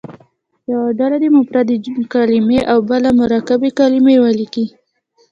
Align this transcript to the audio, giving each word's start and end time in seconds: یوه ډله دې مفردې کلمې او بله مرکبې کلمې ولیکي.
یوه 0.71 0.89
ډله 0.99 1.17
دې 1.23 1.29
مفردې 1.37 1.77
کلمې 2.13 2.59
او 2.71 2.77
بله 2.89 3.09
مرکبې 3.21 3.69
کلمې 3.79 4.15
ولیکي. 4.23 4.65